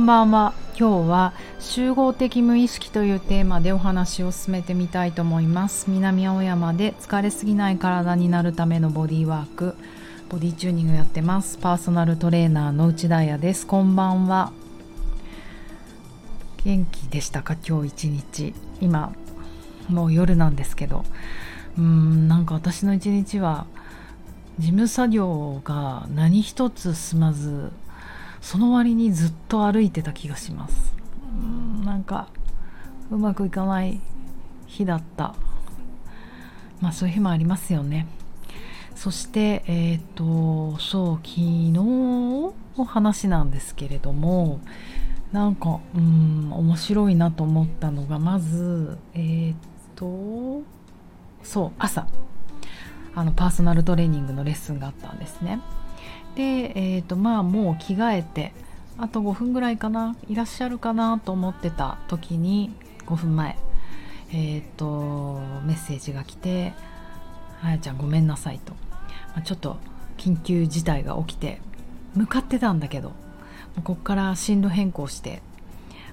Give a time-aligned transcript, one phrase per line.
[0.00, 0.54] んばんは。
[0.78, 5.90] 今日は集合的無意識というテーマでお話を進めてみたいと思います。
[5.90, 9.76] 南青山で疲れすぎない体になるためのボディワーク。
[10.30, 11.58] ボディチューニングやってます。
[11.58, 13.66] パーソナルトレーナーの内田彩です。
[13.66, 14.52] こんばんは。
[16.64, 17.56] 元気でしたか？
[17.62, 18.54] 今日一日。
[18.80, 19.12] 今
[19.90, 21.04] もう夜なんですけど。
[21.76, 23.66] うーんなんか私の一日は
[24.58, 27.70] 事務作業が何一つ進まず
[28.40, 30.94] その割にずっと歩いてた気がします。
[31.84, 32.28] なんか
[33.10, 34.00] うまくいかない
[34.66, 35.34] 日だった。
[36.80, 38.06] まあそういう日もありますよね。
[38.94, 42.52] そしてえっ、ー、とそう昨日の
[42.86, 44.60] 話なんですけれども
[45.32, 49.54] なんかうん面白いなと思ったのがまずえっ、ー、
[49.94, 50.62] と
[51.42, 52.06] そう朝。
[53.12, 55.60] あのパーソナルトレーニングのレッスンがあったんですね。
[56.34, 58.52] でえーとまあもう着替えて
[58.98, 62.74] あと5分ぐらいかないらっしゃるかなと思ってた時に
[63.06, 63.56] 5分前
[64.32, 66.74] え、ー、とメッセージが来て
[67.62, 68.74] 「あやちゃんごめんなさい」と、
[69.34, 69.78] まあ、ちょっと
[70.18, 71.60] 緊急事態が起きて
[72.14, 73.12] 向かってたんだけど
[73.84, 75.42] こっから進路変更して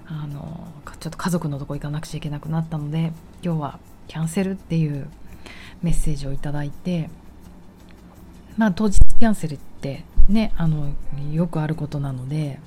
[0.08, 0.68] あの
[1.00, 3.12] ちょっと家族のとこ行かなくちゃいけなくなったので
[3.44, 5.10] 今日はキャンセルっていう
[5.84, 7.10] メッセージをいただいて
[8.58, 10.94] まあ当日キャンセルってねあの
[11.32, 12.60] よくあることなので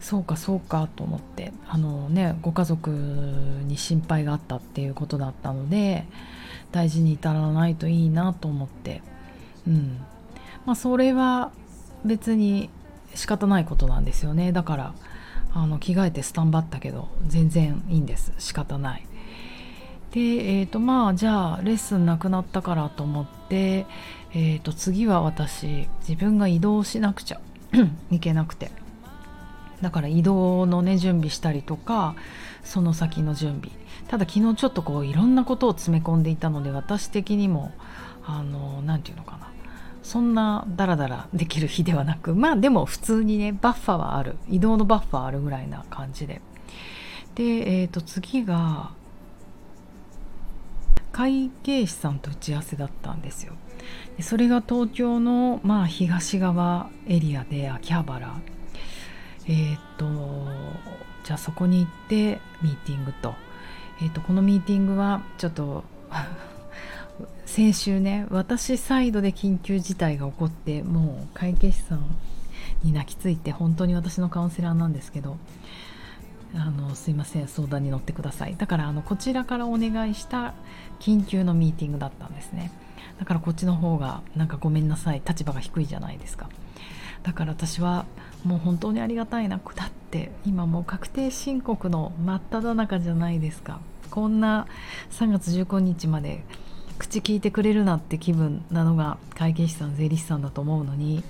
[0.00, 6.04] そうかそうかと思ってあのねご家族に心配があったっていうことだったので
[6.70, 9.02] 大事に至らないといいなと思って
[9.66, 9.98] うん。
[10.64, 11.52] まあそれは
[12.04, 12.70] 別に
[13.14, 14.52] 仕方ないことなんですよね。
[14.52, 14.94] だから
[15.54, 18.32] あの着替えてスタンバったけど全然いいんです。
[18.38, 19.06] 仕方ない。
[20.12, 23.86] でえーとまあじゃあレッスンなくなったからと思って、で
[24.38, 27.40] えー、と次は私自分が移動しなくちゃ
[28.10, 28.70] いけなくて。
[29.82, 32.16] だから移動のね準備したりとか
[32.64, 33.70] その先の準備。
[34.08, 37.72] ただ昨日ちょっとこういろんなことを詰め込んでいたので私的にも
[38.24, 39.50] あの何て言うのかな。
[40.02, 44.36] そんなダラダラできる日ではなくまあでも普通にねバッファはある。
[44.48, 46.40] 移動のバッファあるぐらいな感じで。
[47.34, 47.42] で、
[47.82, 48.92] えー、と次が
[51.16, 53.54] 会計士さんと打ち合わせだったんですよ。
[54.18, 58.38] でそれが東京の、まあ、東側エリアで秋葉原。
[59.46, 60.06] えー、っと
[61.24, 63.34] じゃあそこに行ってミーティングと,、
[64.02, 65.84] えー、っとこのミーティングはちょっと
[67.46, 72.04] 先週ね私サイドで緊急事態が起こってもう会計士さん
[72.82, 75.38] に泣きついて本当に私のカウンセラーなんですけど
[76.56, 78.56] あのすいません相談に乗ってください。
[78.56, 80.54] だからあのこちらからお願いした
[81.00, 82.72] 緊急のミーティングだったんですね。
[83.18, 86.48] だからこっちの方がなんかごめんなさい立場が低いじゃないですか。
[87.22, 88.06] だから私は
[88.44, 93.80] もう本当にありがたいなだって今もう確定申告の真っ只中じゃないですか。
[94.10, 94.66] こんな
[95.10, 96.44] 3月15日まで
[96.98, 101.22] 口聞いてくれるなって気分なのが会計士さん税理士さんだと思うのに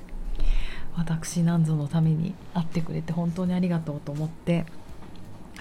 [0.96, 4.66] 私なんぞのために会ってくれて本当にありがとうと思って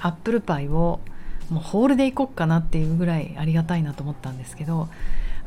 [0.01, 0.99] アップルパイを
[1.49, 4.87] もうホールで行こっかなっていうぐらいありがたいなと思ったんですけど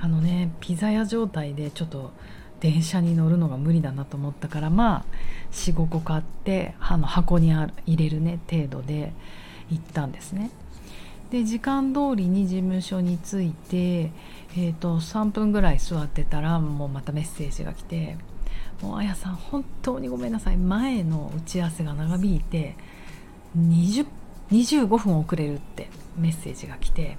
[0.01, 2.13] あのねピザ屋状態でちょっと
[2.61, 5.05] 電車に乗るのが無理だなと思ったからまあ
[5.53, 9.13] 45個買ってあの箱に入れるね程度で
[9.71, 10.51] 行ったんですね。
[11.31, 14.11] で時間通りに事務所に着いて、
[14.57, 18.17] えーと、3分ぐらい座ってたらもうまたメッセージが来て
[18.81, 22.77] 「もうあやさん本当にごめんなさい前の打ち合わせが長引いて
[23.59, 24.07] 20
[24.51, 27.17] 25分遅れるってメッセージが来て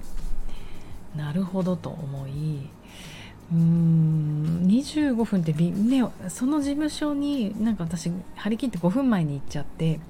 [1.16, 2.68] なるほどと思い
[3.52, 10.00] うーん25分ってねその事務所になんか私張り切って5分前に行っちゃって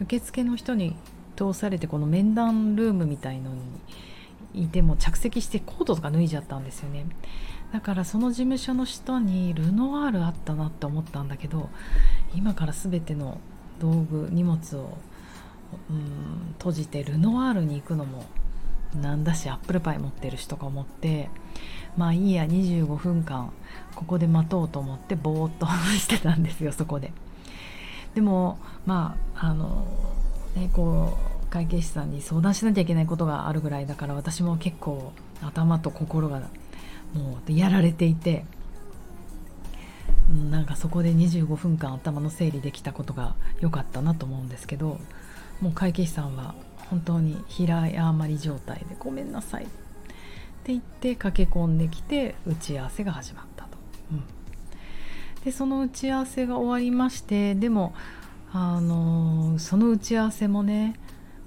[0.00, 0.94] 受付の人に
[1.36, 3.50] 通されてこの面談ルームみたいの
[4.52, 7.06] にいても着席してコートとか脱いじゃったんですよね。
[7.72, 11.70] だからその事務所の下にルノワールあったなって思ったんだけど
[12.32, 13.40] 今から全ての
[13.80, 14.96] 道具荷物を
[15.90, 18.24] うん閉じてルノワールに行くのも
[19.00, 21.28] なんだしアップルパイ持ってるしとか思って
[21.96, 23.52] まあいいや25分間
[23.94, 25.66] ここで待とうと思ってぼーっと
[25.98, 27.12] してたんですよ そこで。
[28.14, 29.84] でもまああの
[30.54, 35.12] ねこう会計士さんに相談しなきゃいけないことがあるぐらいだから私も結構
[35.42, 36.40] 頭と心が
[37.12, 38.44] もうやられていて
[40.50, 44.98] なんかそこで25分間頭の整理できたことが良かったなと思うんですけど
[45.60, 46.54] もう会計士さんは
[46.90, 53.70] 本当に平謝り状態で「ごめんなさい」って言って駆け込んできて打ち合わせが始まったと。
[54.12, 54.24] うん、
[55.44, 57.94] でその打ち合わせが終わりましてでも
[58.52, 60.94] あのその打ち合わせもね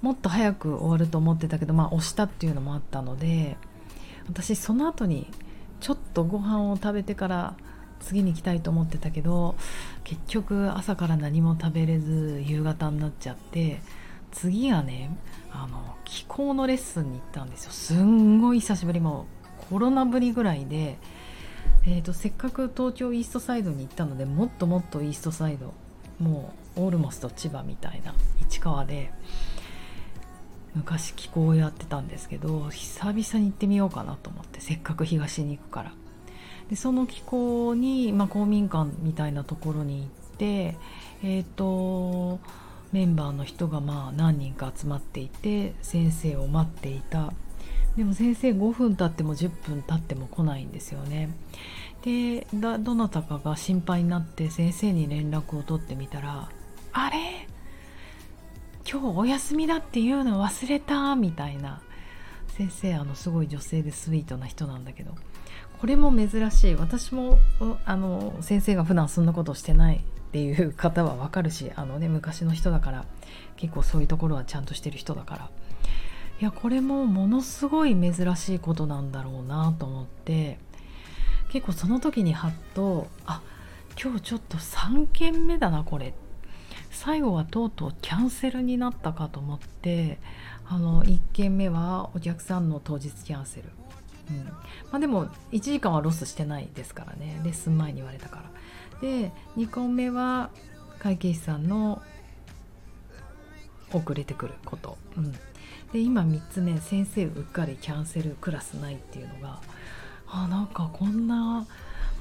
[0.02, 3.58] もっと早く終わると思ってたけどまあ押したっていうのもあったので
[4.28, 5.28] 私その後に
[5.80, 7.56] ちょっとご飯を食べてから
[8.00, 9.56] 次に行きたいと思ってたけど
[10.04, 13.82] 結局朝から何も食べれず夕方になっちゃって
[14.32, 15.18] 次はね
[15.52, 17.72] あの気候のレッスンに行ったんですよ。
[17.72, 19.26] すんごい久しぶりも
[19.70, 20.98] コロナぶりぐらいで、
[21.86, 25.74] えーと、せっかく東京イーストサイドに行ったのでもっともっとイーストサイド
[26.20, 29.12] もうオールモスト千葉みたいな市川で
[30.76, 35.92] 昔気候をやってたんですけど久々に行ってみようかなと思ってせっかく東に行くから。
[36.70, 40.78] でその気候に、まあ、公民館みたいなところに行って
[41.24, 42.40] えっ、ー、と
[42.92, 47.34] メンバーの人がまあ何人か集まっていて先生を待っていた。
[47.96, 51.30] でも先生5分経っても10分経っても来ないんですよね。
[52.04, 56.50] でどなたかが心配になって先生に連絡を取ってみたら
[56.94, 57.48] 「あれ？
[58.90, 61.82] 今日お休みだっていうの忘れた」みたいな。
[62.50, 65.14] 先生あのすごい女性でスイートな人なんだけど。
[65.80, 66.76] これも珍しい。
[66.76, 67.40] 私も
[67.86, 73.06] あの先生が普段そんなことしてないっていう方はわかるしあのね昔の人だから
[73.56, 75.50] 結構そういうところはちゃんとしてる人だから。
[76.40, 80.60] いやこれもものすごい珍しいことなんだろうなと思って
[81.50, 83.42] 結構その時にハッとあ
[84.00, 86.14] 今日ちょっと3件目だなこれ。
[86.90, 90.20] 最後はとうとうキャンセルになったかと思って
[90.66, 93.70] あの1件目はお客さんの当日キャンセル、
[94.30, 94.46] うん。
[94.46, 94.54] ま
[94.94, 97.42] あ、でも1時間はロスしてないですからね。
[97.44, 98.44] レッスン前に言われたから。
[99.02, 100.50] で2個目は
[101.00, 102.02] 会計士さんの
[103.94, 105.32] 遅れてくること、うん、
[105.94, 109.60] で今3つ目先生うっかりキャンセルクラスないっていうのが
[110.28, 111.66] あなんかこんな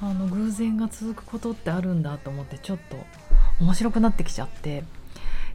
[0.00, 2.96] あの偶然が続くことってあるんだと思ってちょっと
[3.60, 4.84] 面白くなってきちゃって。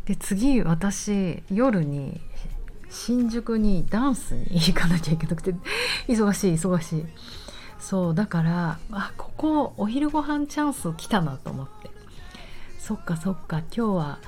[0.06, 2.20] で次私夜に
[2.92, 5.56] 新宿にダンスに行かなきゃいけなくて
[6.08, 7.06] 忙しい忙しい
[7.80, 11.90] そうだからあここお昼ご飯チャンス来たなと思って
[12.78, 14.20] そっかそっか今日は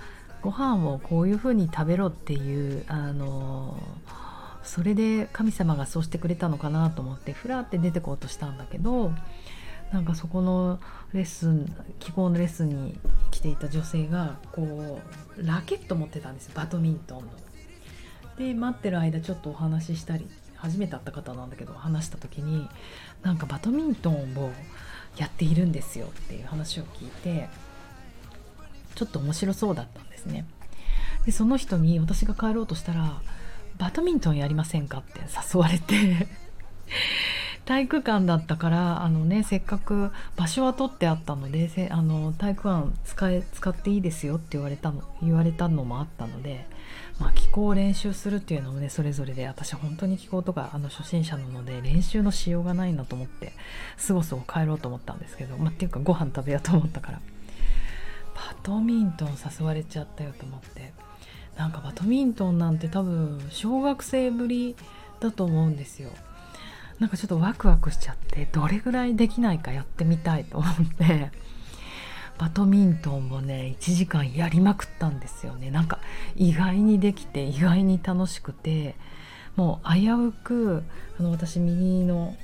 [0.42, 3.78] ご飯をこういう風に食べろっていうあの
[4.64, 9.12] それで神様がそうしてくれたのかなと思ってふらって出てこうとしたんだけど
[9.92, 10.80] なんかそこの
[11.14, 13.00] レッスン希望のレッスンに
[13.30, 15.00] 来ていた女性がこ
[15.38, 17.26] うラケット持ってたんですバドミントンの。
[18.38, 22.70] で待ってる間ちょっとお話ししたり初めて会った方なんだけど話した時に
[23.22, 24.52] なんかバドミントンを
[25.18, 27.50] やっているんですよっていう話を聞いて
[28.96, 30.46] ちょっと面白そうだったんですね
[31.26, 33.22] でその人に私が帰ろうとしたら
[33.78, 35.22] 「バドミントンやりませんか?」って
[35.54, 36.28] 誘われて
[37.66, 46.68] 体育館だったからあの、ね、せっかく場所は取ってあったのであの体育館使え使っていいですよって言われたの言われたのもあったので
[47.20, 53.54] まあ、気候を練習するっていうのもねそれぞれで私本当に気候とかあの初心者なので練習のしようがないなと思って
[53.98, 57.22] すごすご帰ろうと思ったんですけど、まあ、っていうかご飯食べようと思ったから
[58.34, 59.30] バドミントン
[59.60, 60.94] 誘われちゃったよと思って
[61.56, 64.76] なんかバドミントンなんて多分小学生ぶり
[65.20, 66.10] だと思うんですよ。
[67.00, 71.32] なんかちょっとワクワクしちゃってどれぐらいできないかやってみたいと思って。
[72.44, 75.72] バドミントンをね1時間やりまくったんですよね。
[75.72, 76.00] なんか
[76.36, 78.96] 意外にできて意外に楽しくて
[79.56, 80.84] もう危うく
[81.18, 82.36] あの私右の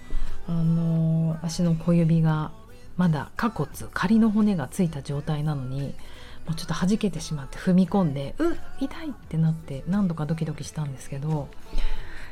[0.47, 2.51] あの足の小指が
[2.95, 5.93] まだ下骨仮の骨がついた状態なのに
[6.45, 11.49] もうちょっと弾けてしまって踏み込んでうっ痛いってなって何度かドキドキしたんですけど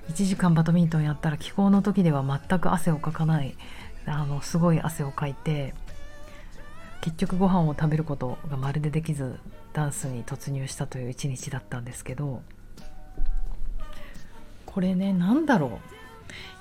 [0.09, 3.57] 1時間バドミントンやったら気候の時では全く汗をかかない
[4.05, 5.73] あのすごい汗をかいて
[7.01, 9.39] 結局ご飯を食べることがまるでできず
[9.73, 12.41] ダンスに突入したという一日だったんですけど
[14.65, 15.79] これね何だろ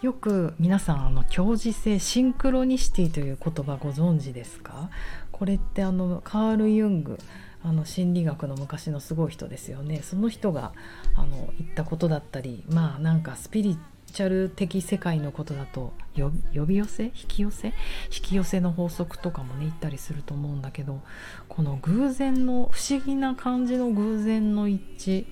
[0.02, 0.06] う。
[0.06, 4.90] よく皆さんあの共時性シンクロニシティという言葉ご存知ですか？
[5.32, 7.18] これってあのカール・ユング
[7.64, 10.02] あの心理学の昔のすごい人ですよね。
[10.02, 10.72] その人が
[11.14, 13.78] あの言ったことだったりまあなんかスピリ
[14.16, 17.74] チャル的世界のことだと呼び寄せ引き寄せ引
[18.22, 21.02] き寄せの法則とかもね言ったりすると思うんだけど
[21.50, 25.26] この偶然の不思議な感じの偶然の一致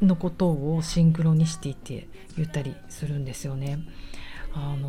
[0.00, 2.08] のことをシンクロニシティって
[2.38, 3.80] 言ったりするんですよね。
[4.54, 4.88] あの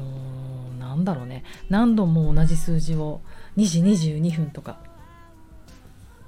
[0.78, 3.20] ー、なんだろうね何度も同じ数字を
[3.58, 4.78] 2時22分とか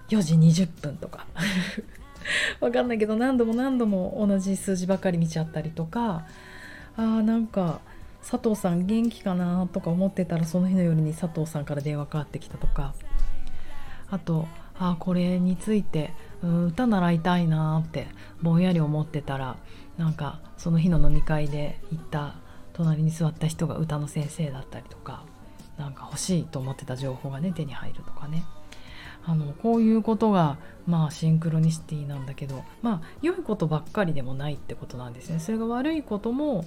[0.09, 1.25] 4時20分とか
[2.59, 6.25] わかんないけど何度も何度も同じ数字ばかり見ちゃったりとか
[6.97, 7.81] あーなんか
[8.21, 12.93] 佐藤さん元気かなとか思ってたらその日の夜に佐藤さんから電話かかってきたとか。
[14.13, 16.13] あとあこれについて
[16.43, 18.07] 歌習いたいなって
[18.41, 19.57] ぼんやり思ってたら
[19.97, 22.35] なんかその日の飲み会で行った
[22.73, 25.23] 隣に座った人が歌の先生だったりとか
[25.77, 28.45] なんか欲しいと思ってた情報がね手に入るとかね。
[29.25, 35.39] あのこういうことがまあシンクロニシティなんだけどまあ良いことばっかりでもないってことなんですね。
[35.39, 36.65] それが悪いことも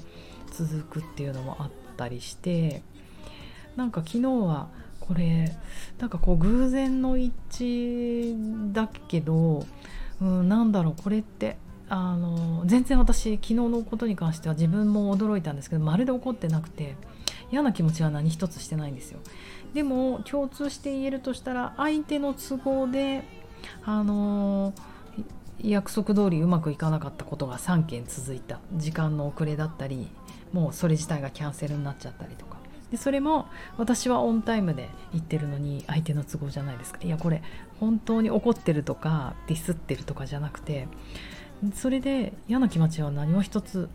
[0.51, 2.83] 続くっていうのもあったりして
[3.77, 4.69] なんか昨日は
[5.01, 5.57] これ
[5.99, 9.67] なんかこう偶然の一致だけど、
[10.21, 11.57] うん、なんだろうこれって
[11.89, 16.97] あの全然私昨日のことに関しては自分も驚いたんですけどまるで怒ってなくて
[17.53, 19.21] 嫌な気持ちは何一つしてないんですよ。
[19.77, 23.25] でも共通して言えるとしたら相手の都合で
[23.85, 24.73] あの
[25.61, 30.09] 約束通りうまくいかなかったことが3件続いた時間の遅れだったり
[30.55, 32.57] もうそれ自体がキャンセルになっちゃったりとか。
[32.91, 37.01] でそれも私はオンタイムで言ってるのに相手の都合じゃないですか。
[37.03, 37.43] いやこれ
[37.79, 40.89] 本当に怒ってるとかディスってるとかじゃなくて
[41.75, 43.91] それで嫌な気持ちは何も一つ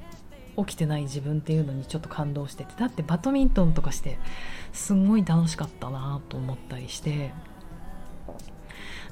[0.66, 4.18] 起きてない自分っていうのにちょっと感動しててだってバドミントンとかして
[4.74, 7.32] すんごい楽しかったなと思ったりして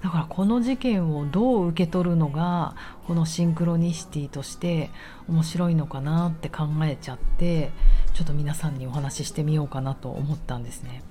[0.02, 2.76] だからこの事件をどう受け取るのが
[3.06, 4.90] このシンクロニシティとして
[5.28, 7.72] 面白いのかなって考えちゃって
[8.14, 11.04] ちょっと皆さんにお話ししてみようかなと思ったんですね。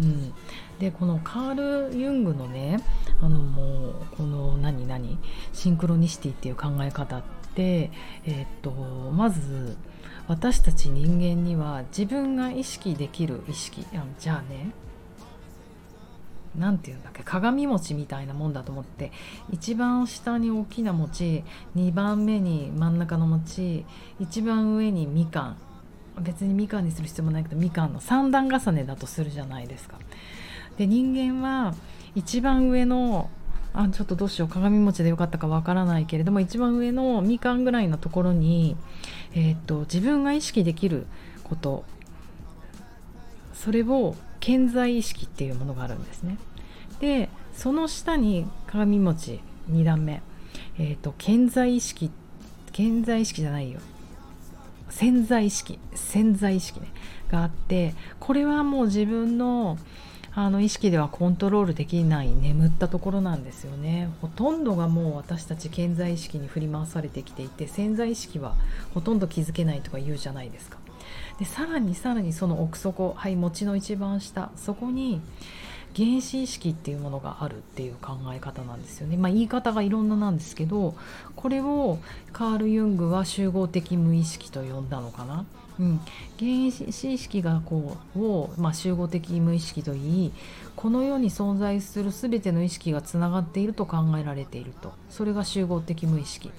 [0.00, 0.32] うん、
[0.78, 2.78] でこのカール・ユングのね
[3.20, 5.18] あのもうこの何何？
[5.52, 7.90] シンクロニシティっていう考え方って、
[8.24, 8.70] えー、っと
[9.12, 9.76] まず
[10.26, 13.84] 私たち人間には自分が意識できる意識
[14.18, 14.70] じゃあね
[16.58, 19.10] 何て言うんだっけ鏡餅みたいなもんだと思って
[19.50, 21.44] 一番下に大きな餅
[21.76, 23.84] 2番目に真ん中の餅
[24.20, 25.56] 一番上にみかん
[26.20, 29.98] 別にみかんにする必要もないけどみかんの3段重ねだとするじゃないですか。
[30.76, 31.74] で人間は
[32.14, 33.30] 一番上の
[33.74, 34.48] あちょっとどうしよう。
[34.48, 38.76] 鏡餅でよかったかわからないけれども一番上のみかんぐらいのところに、
[39.34, 41.06] えー、っと自分が意識できる
[41.44, 41.84] こと
[43.54, 46.36] それを健在意識っていうものがあるんですね。
[47.00, 50.22] でその下に鏡餅2段目、
[50.78, 52.10] えーと、健在意識
[52.72, 53.80] 健在意識じゃないよ。
[54.90, 56.88] 潜在意識潜在意識ね。
[57.30, 59.78] があってこれはもう自分の
[60.34, 68.54] あの意識ではコントロールできない眠ったところなんですよねほとんどがもう私たち健在意識に振り回されてきていて潜在意識は
[68.94, 70.78] ほとんど気づけないとか言うじゃないですか
[71.38, 75.20] でさらにさらにその奥底はい餅の一番下そこに
[75.94, 79.18] 原子意識っていうものがあるっていう考え方なんですよね。
[79.18, 80.94] まあ、言い方がいろんななんですけど
[81.36, 81.98] これを
[82.32, 85.44] カール・ユングは集合的無意識と呼んだのかな。
[85.80, 86.00] うん、
[86.38, 90.32] 原子意識がこうを、まあ、集合的無意識といい
[90.76, 94.92] この世に存在する全ての意識がつながっていると考えられていると。
[95.10, 96.50] それが集合的無意識。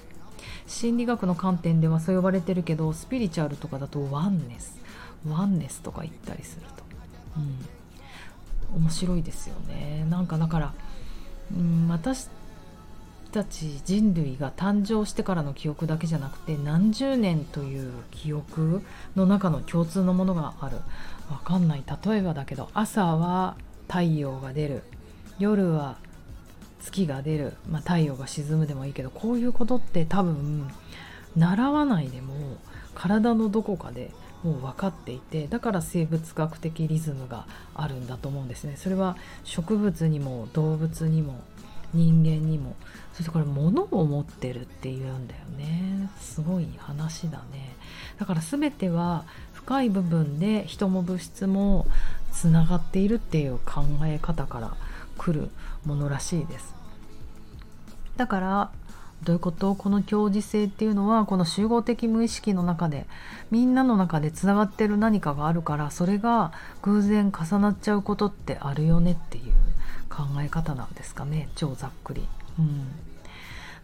[0.66, 4.80] 心理学の観点ではそう呼ばれてるけどスピリチュアルとかだとワンネス。
[5.28, 6.84] ワンネスとか言ったりすると、
[8.76, 10.06] うん、面白いですよね。
[10.10, 10.74] なんかだから、
[11.56, 12.28] うん、私
[13.34, 18.84] たち人類が誕生してからの記憶だけじゃなくて何十年という記憶
[19.16, 20.78] の中の共通のものがある。
[21.32, 21.84] わかんない。
[22.06, 24.84] 例えばだけど朝は太陽が出る。
[25.40, 25.98] 夜は
[26.80, 30.68] 月が出る、まあ、太陽が沈むでもいいけどこういうことって多分
[31.36, 32.36] 習わないでも
[32.94, 34.12] 体のどこかで
[34.44, 38.76] もう分かっていてだから生物学的リズムがあるんだと思うんですね。
[38.78, 41.40] それは植物にも動物にも
[41.94, 42.76] 人間にも。
[43.14, 46.10] そしてこれ物を持ってるっていうんだよね。
[46.20, 47.76] すごい話だね。
[48.20, 49.24] だから全ては
[49.54, 51.86] 深い部分で人も物質も
[52.32, 54.76] つながっているっていう考え方から
[55.18, 55.50] 来る
[55.86, 56.74] ものらしいです。
[58.18, 58.72] だから
[59.24, 59.76] どういうこと？
[59.76, 63.06] この共時性っていうのはこの集合的無意識の中で
[63.52, 69.54] みんなの中でつながってる何かがあるからそれが偶然重なっちゃうことってあるよねっていう。
[70.14, 72.28] 考え方なんですかね超ざっくり。
[72.60, 72.88] うん、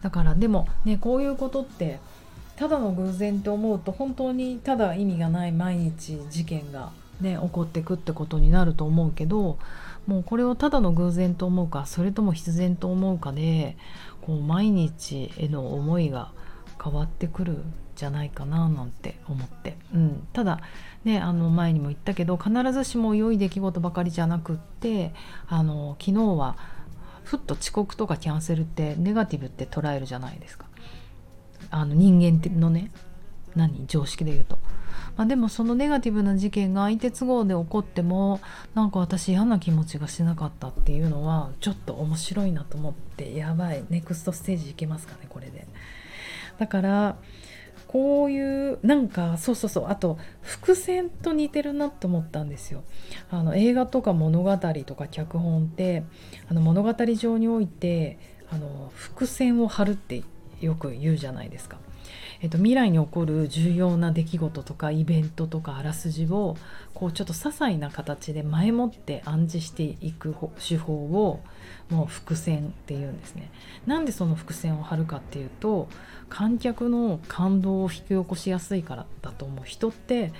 [0.00, 1.98] だからでもねこういうことって
[2.54, 9.58] ただの偶然と思うと本当にただ意味がない毎日事件がね起こってくってことになると思うけど
[10.06, 13.76] もうこれをただの偶然と思うかそれとも必然と思うかで
[14.22, 16.30] こう毎日への思いが
[16.82, 20.60] 変わってくるんじゃないかななんて思って、うん、ただ
[21.04, 25.12] ねあの前にも言ったけど必ずしも良い出来事ばかりじゃなくって
[25.48, 26.56] あの昨日は
[27.24, 30.66] ふっと遅刻とかキャンセルってネガティブって捉えるじゃないですか。
[31.70, 32.90] あの人間のね
[33.54, 33.86] 何？
[33.86, 34.58] 常識で言うと。
[35.16, 38.40] まあ、でもそのネガティブな事件が相手都合で起こっても
[38.74, 43.84] なんか私嫌な気持ちがしなかったっていうのはちょっと面白いなと思ってやばい。
[43.90, 45.66] ネクストステージいけますかねこれで。
[46.60, 47.16] だから
[47.88, 52.84] こういうなんかそうそうそうあと伏線と似てるなと思ったんですよ
[53.30, 56.04] あの映画とか物語とか脚本って
[56.48, 58.18] あの物語上において
[58.52, 60.22] あの伏線を張るって
[60.60, 61.78] よく言うじゃないですか。
[62.42, 66.56] えっと、未来に起こる重要な出来事とかイベントとかあらすじを
[66.94, 70.34] こうちょっと些細な形で前もって暗示していく
[70.66, 71.40] 手法を
[71.90, 73.50] もう伏線っていうんですね。
[73.86, 75.88] なんでその伏線を張るかっていうと
[76.30, 80.32] 観客の感動を引き起こしやすいからだと思う人って、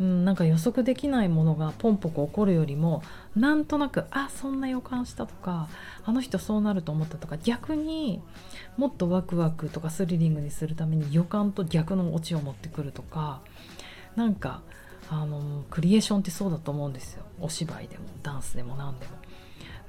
[0.00, 3.02] うん、なんか予測できないものがポンポコ起こるよりも
[3.34, 5.68] なんとなくあそんな予感したとか
[6.04, 8.22] あの人そうなると思ったとか逆に
[8.76, 13.40] もっとワクワクとかスリリングにするために予感んと逆のオチを持ってくるとか
[14.16, 14.62] なんか
[15.08, 19.22] あのクリエーションってそうだと思うんですよお芝居でもダンスでも何でも。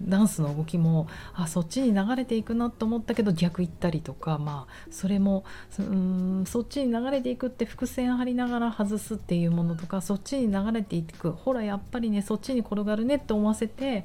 [0.01, 5.43] ダンスの動きもあそっちに流れていくなと思ったけど逆行ったりとかまあそれも
[5.79, 14.03] うんそっちに流れていくって伏線張りながら外すっていうものとかそっちに流れていくほらやっぱりねそっちに転がるねって思わせて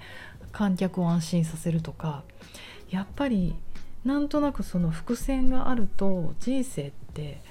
[0.52, 2.22] 観客を安心させるとか
[2.90, 3.54] やっぱり
[4.08, 7.42] なんとなくその伏線があると人生って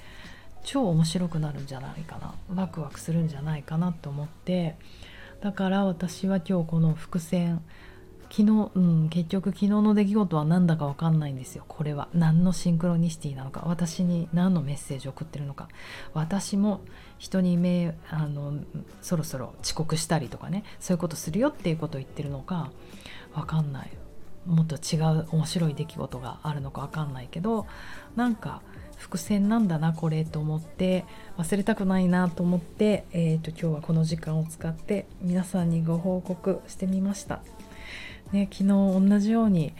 [0.63, 2.33] 超面白くなるんじゃないかな。
[2.55, 4.75] ワクワクするんじゃないかなと思って。
[5.39, 7.61] だから私は今日この伏線
[8.31, 11.63] 昨日、うん、結局昨日の出来事は何だか分かんないんですよ。
[11.67, 12.09] これは。
[12.11, 13.63] 何のシンクロニシティなのか。
[13.67, 15.69] 私に何のメッセージを送ってるのか。
[16.15, 16.81] 私も
[17.19, 18.55] 人に目あの
[19.03, 20.63] そろそろ遅刻したりとかね。
[20.79, 22.71] そういうことするよっていうことを言ってるのか。
[23.35, 23.91] 分かんない。
[24.47, 27.67] もっと違う面白い出来事があるのか分かんないけど
[28.15, 28.61] なんか
[28.97, 31.05] 伏線なんだなこれと思って
[31.37, 37.41] 忘れたくないなと思って、えーと今日はこの時間を使って皆さんにご報告してみました。
[38.31, 39.73] ね、昨日同じように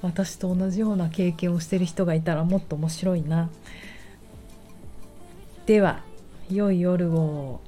[0.00, 3.50] 私と同じような経験をしてる人がいたらもっと面白いな。
[5.66, 6.02] では
[6.50, 7.60] 良い夜を。